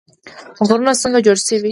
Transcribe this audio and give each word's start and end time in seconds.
غرونه 0.67 0.93
څنګه 1.03 1.19
جوړ 1.25 1.37
شوي؟ 1.47 1.69